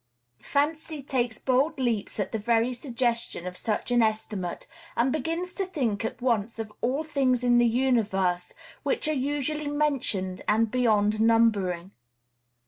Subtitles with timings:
[0.41, 4.65] Fancy takes bold leaps at the very suggestion of such an estimate,
[4.97, 8.51] and begins to think at once of all things in the universe
[8.81, 11.91] which are usually mentioned as beyond numbering.